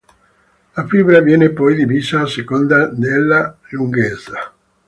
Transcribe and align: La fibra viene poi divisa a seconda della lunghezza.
La 0.77 0.83
fibra 0.87 1.19
viene 1.19 1.51
poi 1.51 1.75
divisa 1.75 2.21
a 2.21 2.25
seconda 2.25 2.87
della 2.87 3.55
lunghezza. 3.69 4.51